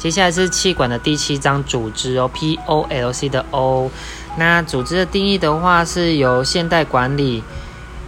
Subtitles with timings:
[0.00, 3.90] 接下来是气管的第七章组织哦，P O L C 的 O。
[4.38, 7.44] 那组织的定义的话，是由现代管理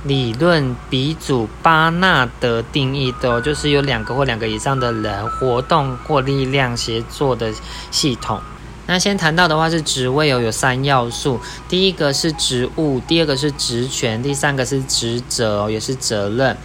[0.04, 7.52] 理论鼻祖巴纳德定义的，就是有两个或两个以上的人活动或力量协作的
[7.90, 8.40] 系统。
[8.86, 11.38] 那先谈到的话是职位哦，有三要素，
[11.68, 16.56] 第一个是职务，第二个是职权，第三个是职责，也是责任。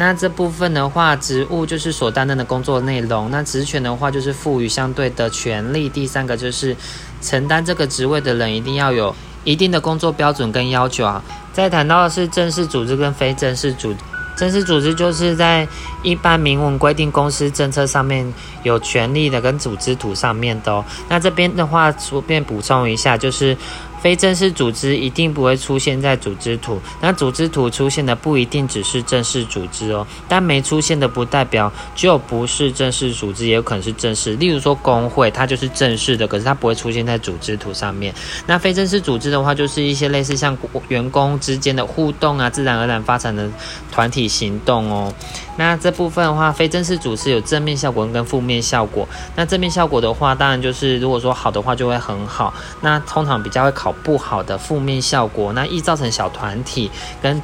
[0.00, 5.90] 那这部分的话，职务就是所担任的工作内容；那职权的话，就是赋予相对的权利。
[5.90, 6.74] 第三个就是
[7.20, 11.22] 承担这个职位的人一定要有一定的工作标准跟要求啊。
[11.52, 13.94] 再谈到的是正式组织跟非正式组，
[14.34, 15.68] 正式组织就是在
[16.02, 18.32] 一般明文规定公司政策上面
[18.62, 20.82] 有权利的跟组织图上面的哦。
[21.10, 23.54] 那这边的话，顺便补充一下，就是。
[24.00, 34.34] 非正式组织一定不会出现在组织图，那组织图出现的不一定只是正式组织哦，但没出现的不代表就不是正式组织，也有可能是正式。
[34.36, 38.14] 例如说工会，它就是正式的，可是它不会出现在组织图上面。
[38.46, 40.56] 那非正式组织的话，就是一些类似像
[40.88, 43.48] 员工之间的互动啊，自然而然发展的
[43.92, 45.12] 团体行动哦。
[45.56, 49.06] 那这部分的话，非正式组织有正面效果跟负面效果。
[49.36, 52.54] 那正面效果的话，当然就是如果说好的话就会很好。
[52.80, 56.90] 那通常比较会考不好的负面效果，那易造成小团体
[57.22, 57.40] 跟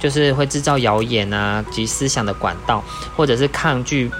[0.00, 2.84] 就是会制造谣言啊及思想的管道，
[3.16, 4.10] 或者是抗拒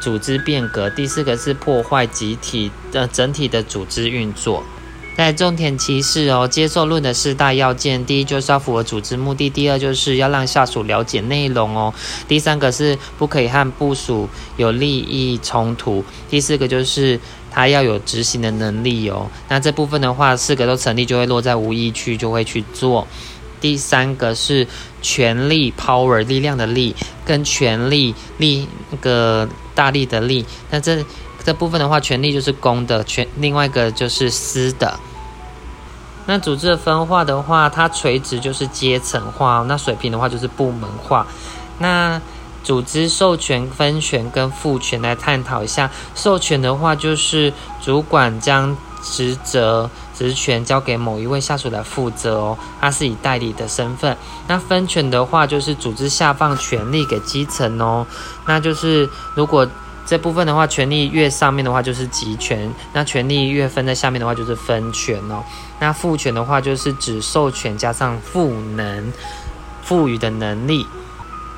[0.00, 0.88] 组织变革。
[0.90, 4.62] 第四个是破坏集体的整体的组织运作。
[5.14, 11.92] 在重点提示哦，接受论的四大要件：第一就是要符合组织目的；第二就是要让下属了解内容哦；
[12.26, 14.26] 第三个是不可以和部属
[14.56, 17.20] 有利益冲突；第四个就是
[17.52, 19.28] 他要有执行的能力哦。
[19.48, 23.06] 那这部分的话，四个都成立，就会落在无意区，就会去做。
[23.60, 24.66] 第三个是
[25.00, 30.44] 权力 （power） 力量的力，跟权力力那个大力的力。
[30.70, 31.04] 那这
[31.44, 34.98] 这部分的话，权力就是公的，权另外一个就是私的。
[36.26, 41.26] 那组织的分化的话，它垂直就是阶层化，那水平的话就是部门化。
[41.78, 42.20] 那
[42.62, 45.90] 组织授权、分权跟赋权来探讨一下。
[46.14, 47.52] 授权的话，就是
[47.82, 54.16] 主管将职责、职权交给某一位下属来负责哦，他是以代理的身份。
[54.46, 58.06] 那分权的话，就是组织下放权力给基层哦，
[58.46, 59.68] 那就是如果。
[60.04, 65.44] 这部分的话，权力越上面的话就是集权，那权力越分在下面的话就是分权哦。
[65.78, 69.12] 那赋权的话就是指授权加上赋能，
[69.84, 70.84] 赋予的能力。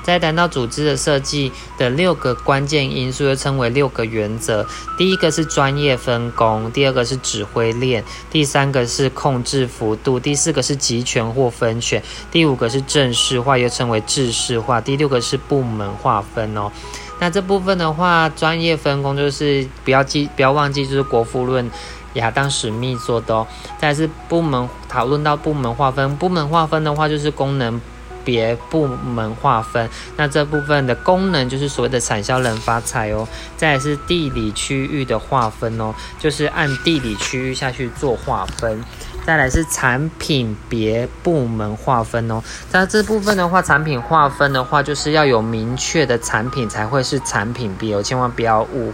[0.05, 4.63] 再谈到组织的设计的六个关键因素，又称为六个原则。
[4.99, 16.71] 第一个是专业分工，第二个是指挥链，第三个是控制幅度，第四个是集权或分权，第五个是正式化，又称为制式化，第六个是部门划分哦。
[17.19, 21.71] 那这部分的话，专业分工就是不要记，不要忘记，就是国富论
[22.13, 23.47] 亚当史密做的哦。
[23.79, 27.81] 再是部门讨论到部门划分，部门划分的话就是功能
[28.25, 29.89] 别部门划分。
[30.17, 33.25] 那这部分的功能就是所谓的产销人发财哦。
[33.55, 38.83] 再来是地理区域的划分哦，就是按地理区域下去做划分。
[39.25, 48.93] 再来是产品别部门划分哦，那这部分的话，产品划分的话，就是要有明确的产品才会是产品别哦，千万不要误，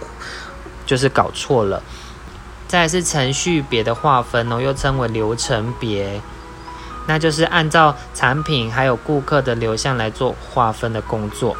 [0.86, 1.82] 就是搞错了。
[2.66, 6.22] 再来是程序别的划分哦，又称为流程别，
[7.06, 11.56] 那就是按照产品还有顾客的流向来做划分的工作。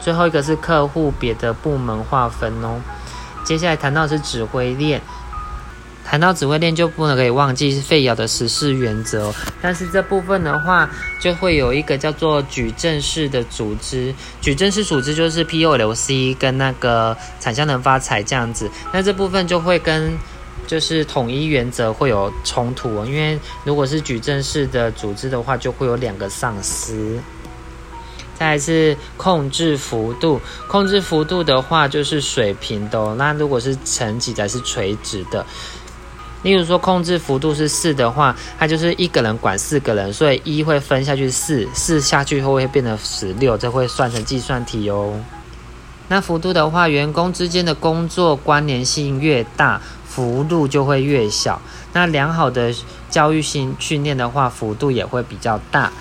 [0.00, 2.80] 最后一个是客户别的部门划分哦，
[3.44, 5.00] 接下来谈到是指挥链。
[6.10, 9.30] 谈到指挥链，就不能可以忘记是费尧的十四原则。
[9.60, 10.88] 但是这部分的话，
[11.20, 14.14] 就会有一个叫做矩阵式的组织。
[14.40, 18.70] 矩阵式组织就是 P O L C 跟那个产销能发财这样子。
[18.90, 20.16] 那这部分就会跟
[20.68, 23.04] 就是统一原则会有冲突。
[23.04, 27.18] 因为如果是矩阵式的组织的话，就会有两个上司。
[28.38, 33.16] 再来是控制幅度，控制幅度的话就是水平的。
[33.16, 35.44] 那如果是层级才是垂直的。
[36.44, 45.20] 例如说，控制幅度是四的话，它就是一个人管四个人，所以一会分下去四，四下去后会变成十六，这会算成计算题哦。
[46.06, 49.82] 那幅度的话，员工之间的工作关联性越大，
[50.18, 51.62] 幅度就会越小。
[51.92, 52.74] 那良好的
[53.08, 55.92] 教育性训练的话，幅度也会比较大。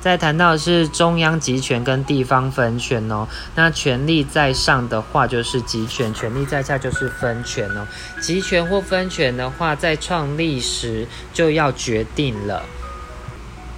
[0.00, 3.26] 再谈到的是中央集权跟地方分权哦，
[3.56, 7.84] 那权力在上的话就是集权，权力在下就是分权哦。
[8.20, 12.62] 集权或分权的话，在创立时就要决定了。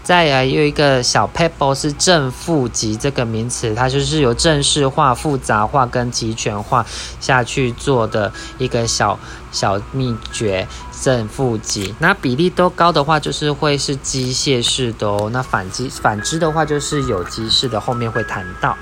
[0.05, 6.87] 再来有一个小 pebble 是正负极这个名词，它就是由正式化、复杂化跟集权化
[7.19, 9.19] 下去做的一个小
[9.51, 10.69] 小秘诀。
[11.03, 15.29] 正负极，那比例都高的话，就是会是机械式的哦。
[15.31, 18.75] 那反机反之的话，就是有机式的，后面会谈到。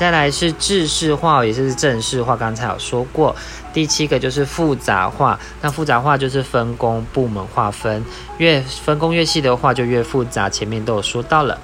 [0.00, 3.36] 再来是制式化，也就是正式化，刚才有说过。
[3.70, 8.02] 第七个就是复杂化，那复杂化就是分工部门划分，
[8.38, 11.58] 越分工越细的话就越复杂，前面都有说到了。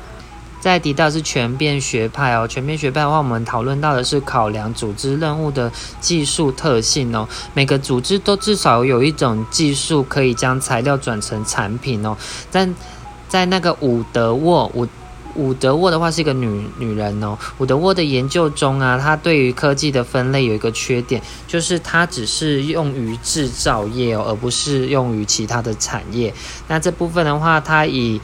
[0.60, 5.72] 再提到是全变学派哦，全变学派的话，我们讨论到的是考量组织任务的
[6.02, 12.14] 技术特性哦，每个组织都至少有一种技术可以将材料转成产品哦。
[12.52, 12.74] 但
[13.28, 14.86] 在那个伍德沃伍
[15.36, 26.32] 伍德沃的话是一个女女人哦，伍德沃的研究中啊，他对于科技的分类有一个缺点，就是它只是用于制造业哦，而不是用于其他的产业。
[26.68, 28.20] 那这部分的话，它以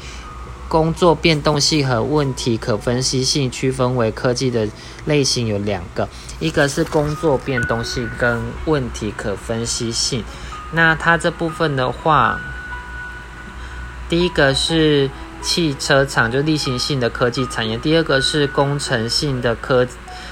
[0.69, 4.67] 工作变动性和问题可分析性区分为科技的
[5.05, 6.09] 类型有两个，
[6.41, 10.25] 一个是工作变动性跟问题可分析性。
[10.73, 12.41] 那它这部分的话，
[14.09, 15.11] 第一个是。
[15.43, 19.87] 汽车厂就例行性的科技产业，第二个是工程性的科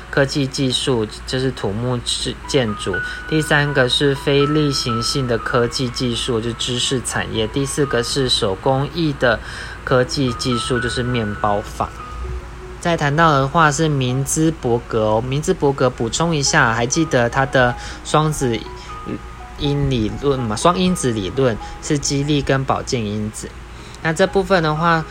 [0.09, 2.93] 科技技术，就是土木是建筑；
[3.29, 9.41] 第三个是非例行性的科技技术，就知识产业；第四个是手工艺的
[9.85, 11.89] 科技技术，就是面包坊。
[12.81, 17.75] 再谈到的话是明兹伯格哦，明兹伯格补充一下，还记得他的
[18.05, 18.59] 双子
[19.59, 20.57] 因理论吗？
[20.57, 23.49] 双因子理论是激励跟保健因子。
[24.03, 25.05] 那这部分的话，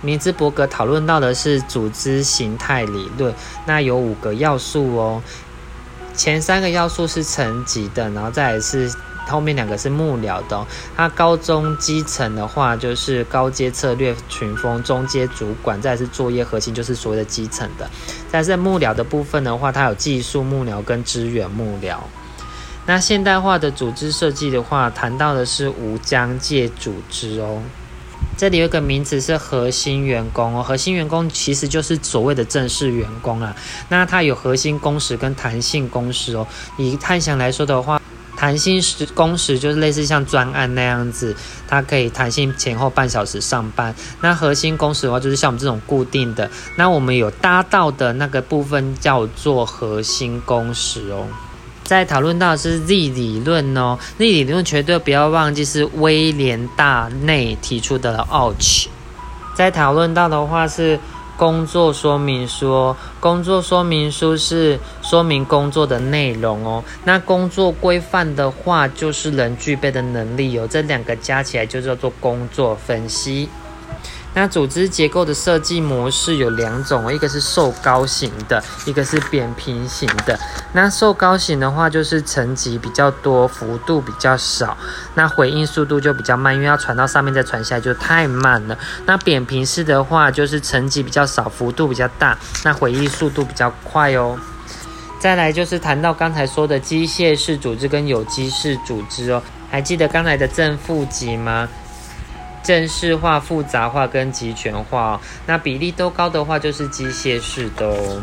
[0.00, 3.34] 明兹伯格讨论到的是组织形态理论。
[3.66, 5.22] 那有五个要素哦，
[6.14, 8.92] 前三个要素是层级的，然后再是
[9.28, 10.66] 后面两个是幕僚的。
[10.96, 17.88] 它高中基层的话就是高阶策略群峰，中阶主管，再是作业核心就是所谓的基层的。
[18.30, 21.96] 再是幕僚的部分的话，它有技术幕僚跟资源幕僚。
[22.84, 27.62] 那现代化的组织设计的话，谈到的是无疆界组织哦。
[28.36, 33.54] 这里有个名词是核心员工哦，核心员工其实就是所谓的正式员工啊。
[33.88, 36.46] 那它有核心工时跟弹性工时哦。
[36.76, 38.00] 以探险来说的话，
[38.36, 41.36] 弹性时工时就是类似像专案那样子，
[41.68, 43.94] 它可以弹性前后半小时上班。
[44.20, 46.50] 那核心工时的话，就是像我们这种固定的。
[46.76, 51.26] 那我们有搭到的那个部分叫做核心工时哦。
[51.84, 58.86] 在讨论到的是 Z 理论哦，Z 理论绝对不要忘记是威廉大内提出的 Ouch。
[59.54, 60.98] 在讨论到的话是
[61.36, 66.82] 工作说明书，工作说明书是说明工作的内容哦。
[67.04, 73.48] 那工作规范的话就是人具备的能力哦，这两个加起来就叫做工作分析。
[74.34, 80.38] 那组织结构的设计模式有两种，一个是瘦高型的，一个是扁平型的。
[80.72, 84.76] 那瘦高型的话，就是层级比较多，幅度比较少，
[85.14, 88.78] 那回应速度就比较慢，因为要传到上面再传下来就太慢了。
[89.04, 94.38] 那扁平式的话，就是层级比较少，幅度比较大，那回应速度比较快哦。
[95.20, 101.68] 再来就是谈到刚才说的机械式组织跟有机式组织哦，还记得刚才的正负极吗？
[102.62, 108.22] 正式化、复杂化跟集权化，那比例都高的话，就是机械式的哦。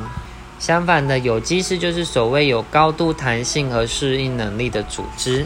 [0.60, 5.46] 相反的，有机式就是所谓有高度弹性和适应能力的组织。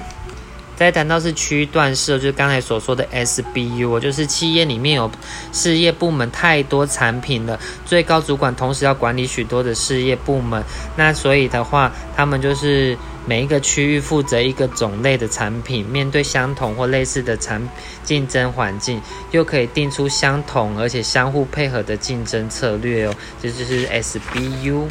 [0.76, 5.10] 再谈到是区段式，就是刚才所说的 SBU，就是企业里面有
[5.52, 10.64] 事业部门太多产品了，最高主管同时要管理许多的事业部门，
[10.96, 17.70] 那所以的话，他们就是每一个区域负责一个种类的产品，面对相同或类似的产
[18.04, 19.02] 竞争环境，
[19.32, 24.88] 又可以定出相同而且相互配合的竞争策略哦，这就是 SBU。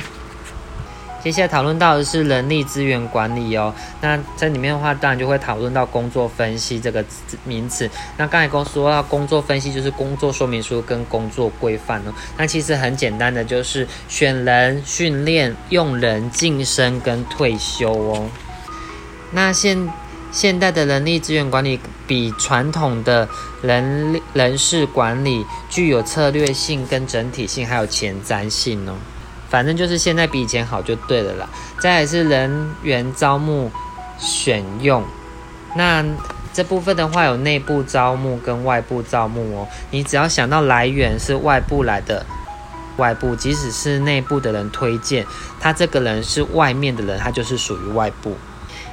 [1.23, 7.05] 接下来讨论到的是人力资源管理哦，那在里面的话，当然就会讨论到工作分析这个
[7.45, 7.89] 名词。
[8.17, 12.13] 那刚才跟说到工作分析，就是工作说明书跟工作规范哦。
[12.37, 18.29] 那其实很简单的，就是选人、训练、用人、晋升跟退休哦。
[19.31, 19.89] 那现
[20.33, 23.29] 现代的人力资源管理比传统的
[23.63, 28.95] 人人事管理具有策略性、跟整体性，还有前瞻性哦。
[29.53, 31.47] 反正就是现在比以前好就对了啦。
[31.79, 33.71] 再来是人员招募
[34.19, 35.05] 选用，
[35.77, 36.03] 那
[36.55, 39.69] 这部分的话有内部招募跟外部招募哦。
[39.91, 42.25] 你只要想到来源是外部来的，
[42.97, 45.27] 外部即使是内部的人推荐，
[45.61, 48.35] 他这个人是外面的人，他就是属于外部。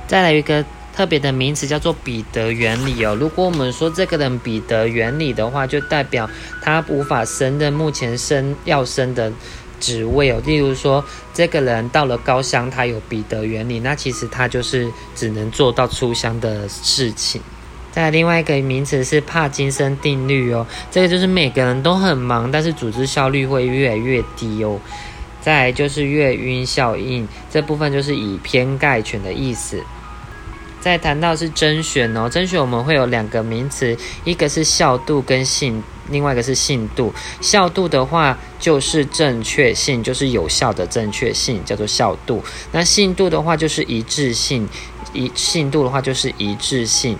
[0.07, 3.15] 再来一个特别的名词叫做彼得原理哦。
[3.15, 6.29] 如果我们说这个人彼得原理的话，就代表
[6.61, 9.31] 他无法胜任目前升要升的
[9.79, 10.41] 职位哦。
[10.45, 17.41] 例如说，这个人到了高乡，他有彼得原理，那其实他就是只能做到出乡的事情。
[17.91, 24.79] 再另外一个名词是帕金森定律哦，这个就是每个人都很忙，但是组织效率会越来越低哦。
[25.41, 29.81] 再就是月晕效应，这部分就是以偏概全的意思。
[30.81, 37.13] 再谈到是甄选哦，甄选我们会有两个名词，一个是效度跟信，另外一个是信度。
[37.41, 42.43] 效度的话就是正确性，就是有效的正确性，叫做效度。
[42.71, 44.69] 那信度的话就是一致性，
[45.13, 47.17] 一信度的话就是一致性。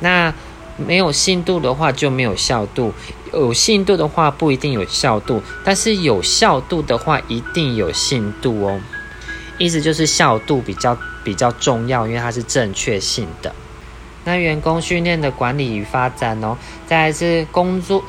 [0.00, 0.34] 那
[0.76, 2.92] 没有信度的话就没有效度，
[3.32, 8.80] 有信度的话不一定有效度，但是有效度的话一定有信度哦。
[9.58, 10.96] 意思就是效度比较
[11.28, 13.54] 比较重要，因为它是正确性的。
[14.24, 16.56] 那员工训练的管理与发展哦，
[16.86, 18.02] 再来是工作，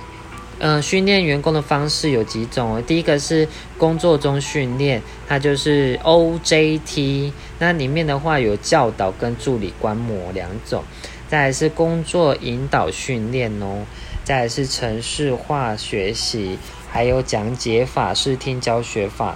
[0.59, 2.81] 嗯，训练员工的方式有几种哦。
[2.81, 3.45] 第一个是
[3.77, 10.85] 工作中训练，它就是 OJT，那里面的话有教导跟助理观摩两种。
[11.27, 13.83] 再来是工作引导训练哦，
[14.23, 16.57] 再来是程式化学习，
[16.89, 19.35] 还有讲解法、视听教学法。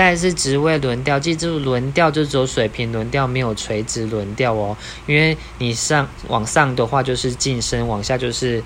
[0.00, 4.74] 再是职位轮调，记住轮调就走水平轮调，没有垂直轮调哦。
[5.06, 8.62] 因为你上往上的话就是晋升，往下就是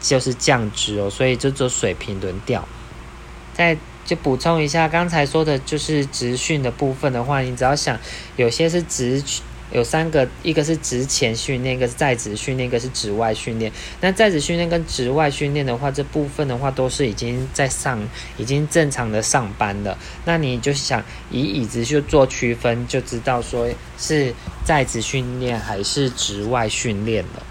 [0.00, 2.68] 就是降职哦，所以就走水平轮调。
[3.52, 7.98] 再就补充一下，刚才说的就是职训的部分的话，你只要想
[8.36, 9.20] 有些是职。
[9.72, 13.70] 有三个，一个是职前训练，一个是在职训练，一个是职外训练。
[14.00, 18.00] 那在职训练跟职外训练的话，这部分的话都是已经在上，
[18.36, 19.98] 已经正常的上班了。
[20.24, 23.68] 那你就想以椅子去做区分，就知道说
[23.98, 24.32] 是
[24.64, 27.42] 在职训练还是职外训练了。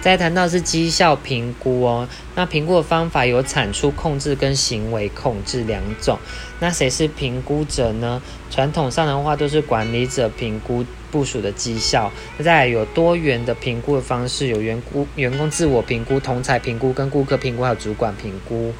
[0.00, 6.18] 再谈到是绩效评估哦，那评估的方法有产出控制跟行为控制两种。
[6.60, 8.22] 那谁是评估者呢？
[8.48, 12.10] 传统上的话都是管理者评估部署的绩效。
[12.36, 18.72] 那再有多元的评估的方式，有员工员工自我评估、同才评估、跟顾客评估，还有主管评估。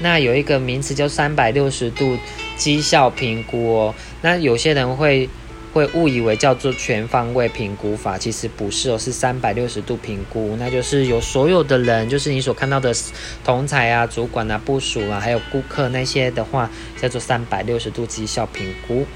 [0.00, 2.16] 那有一个名词叫三百六十度
[2.56, 3.94] 绩效评估哦。
[4.20, 5.28] 那有些人会。
[5.72, 12.94] 会误以为叫做全方位评估法，其实不是哦，是三百六十度评估，那就是有所有的人，就是你所看到的
[13.44, 16.70] 同才啊、主管啊、部署啊，还有顾客那些的话，
[17.00, 19.06] 叫做三百六十度绩效评估。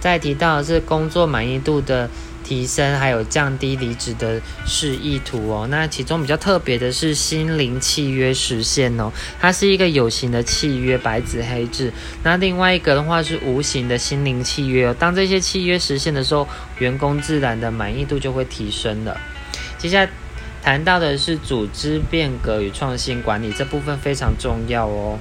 [0.00, 2.08] 再提到是工作满意度的。
[2.50, 11.92] 提升还有降低离职的示意图哦，那其中比较特别的是心灵契约实现哦，它是一个有形的契约，白纸黑字。
[12.24, 16.48] 那另外一个的话是无形的心灵契约哦，当这些契约实现的时候，
[16.80, 19.16] 员工自然的满意度就会提升了。
[19.78, 20.10] 接下来
[20.62, 25.18] 谈到的是组织变革与创新管理这部分非常重要哦。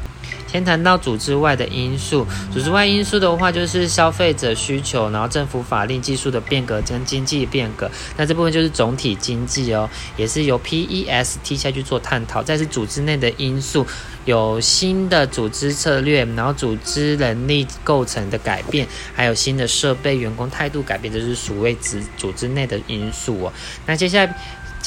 [0.48, 7.90] 先谈到组织外的因素，组织外因素的话，就是消费者需求，然后政府法令、技术的变革跟经济变革。
[8.18, 12.42] 那这部分就是总体经济哦，也是由 PEST 下去做探讨。
[12.42, 13.86] 再是组织内的因素，
[14.26, 23.54] 有新的组织策略，然后组织能力构成的改变，还有新的设备、员工态度改变，这是所谓组组织内的因素哦。
[23.86, 24.36] 那接下来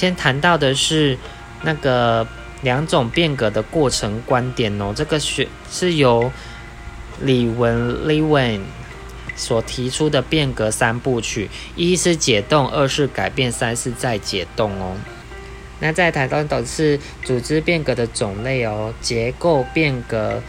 [0.03, 1.17] 先谈到的是
[1.63, 2.27] 那个。
[2.63, 6.31] 两种变革的过程观点哦，这个是是由
[7.21, 8.61] 李文 l e w i n
[9.35, 14.95] 所提出的变革三部曲：一是解冻，二是改变，三是再解冻哦。
[15.81, 20.41] 那再谈到的是组织变革的种类哦，结构变革。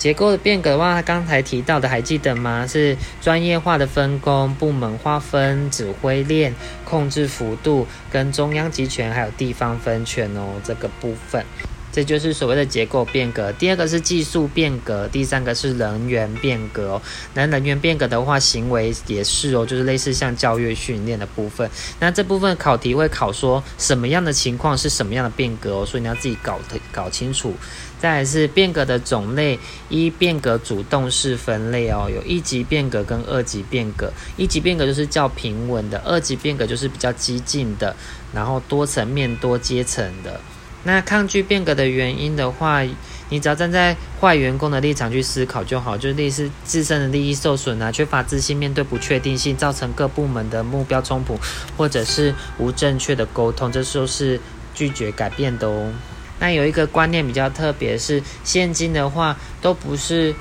[0.00, 2.66] 结构的变革的话，刚才提到的还记得吗？
[2.66, 6.54] 是专业化的分工、部门划分、指挥链、
[6.86, 11.44] 控制幅度、跟中央集权还有地方分权哦，这个部分。
[11.92, 13.52] 这就是所谓的结构变革。
[13.52, 17.02] 第二个是技术变革，第三个是人员变革。
[17.34, 21.68] 那人员变革的话，行为也是哦，就是类似像教育训练的部分。
[21.98, 26.58] 那这部分考题会考说什么样的情况是什么样的变革哦，所以你要自己搞
[26.90, 27.54] 搞清楚。
[28.00, 29.58] 再来是变革的种类，
[29.90, 34.10] 一变革主动式分类哦，有一级变革跟二级变革。
[34.38, 37.94] 一级变革就是较平稳的，二级变革就是比较激进的，
[38.32, 40.40] 然后多层面、多阶层的。
[40.84, 42.82] 那抗拒变革的原因的话，
[43.28, 51.38] 你只要站在坏员工的立场去思考就好，就类似自身的利益受损啊，缺乏自信，面对不确定性，造成各部门的目标冲突，
[51.76, 54.40] 或者是无正确的沟通，这时候是
[54.74, 55.92] 拒绝改变的哦。
[56.40, 60.34] 那有一个观念比较特别，是现金的话都不是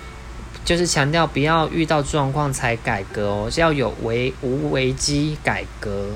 [0.65, 6.10] 就是强调不要遇到状况才改革哦，是要有危无危机改革。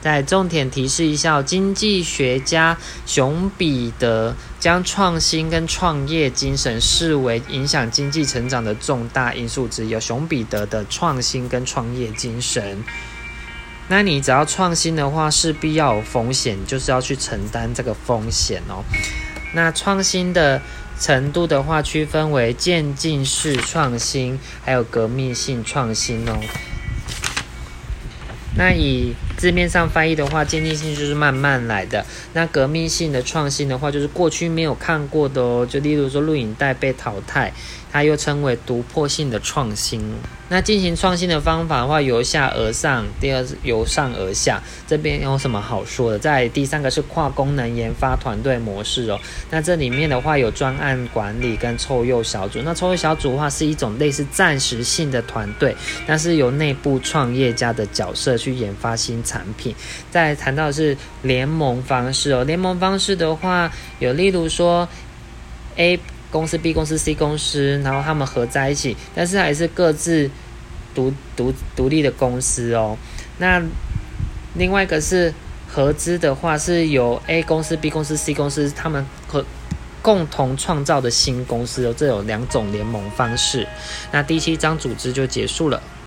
[0.00, 10.00] 在重点提示一下，经济学家熊彼得将创新跟创业精神视为影响经济成长的重大因素之一。
[10.00, 12.82] 熊彼得的创新跟创业精神，
[13.90, 18.84] 那你只要创新的话，势必要有风险，就是要去承担这个风险哦。
[19.52, 20.62] 那创新的
[21.00, 26.38] 程度的话，区分为渐进式创新，还有革命性创新哦。
[28.54, 32.04] 那以字面上翻译的话，渐进性就是慢慢来的；
[32.34, 35.66] 那革命性的创新的话，就是过去没有看过的哦。
[35.66, 37.50] 就例如说，录影带被淘汰，
[37.90, 40.04] 它又称为突破性的创新。
[40.50, 44.60] 那进行创新的方法的话，由下而上；第二是由上而下。
[44.86, 46.18] 这边有什么好说的？
[46.18, 49.18] 在第三个是跨功能研发团队模式哦。
[49.48, 52.60] 那这里面的话有专案管理跟抽幼小组。
[52.62, 55.74] 那抽幼小组的话是一种类似暂时性的团队，
[56.06, 59.74] 但是由内部创业家的角色去研发新产品。
[60.10, 64.88] 再谈到的是联盟方式哦，联盟方式的话有例如说
[65.76, 66.00] A。
[66.32, 70.30] 公司 B 公司 C 公司，然后他们合在一起，但是还是各自
[70.94, 72.96] 独独独立的公司哦。
[73.38, 73.60] 那
[74.54, 75.34] 另外一个是
[75.66, 79.44] 合资的话，是由 A 公司、B 公司、C 公司他们合
[80.02, 81.92] 共同创造的新公司哦。
[81.96, 83.66] 这有两种联盟方式。
[84.12, 85.82] 那第七章组织就结束了。